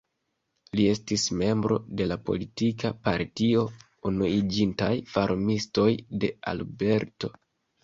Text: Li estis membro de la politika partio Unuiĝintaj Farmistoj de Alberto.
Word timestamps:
Li 0.77 0.85
estis 0.93 1.25
membro 1.41 1.77
de 2.01 2.07
la 2.11 2.17
politika 2.29 2.91
partio 3.09 3.67
Unuiĝintaj 4.13 4.91
Farmistoj 5.15 5.89
de 6.25 6.35
Alberto. 6.57 7.33